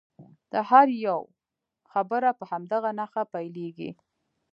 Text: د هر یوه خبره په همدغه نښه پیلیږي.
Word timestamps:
د 0.51 0.53
هر 0.69 0.87
یوه 1.05 1.29
خبره 1.91 2.29
په 2.39 2.43
همدغه 2.51 2.89
نښه 2.99 3.23
پیلیږي. 3.33 3.91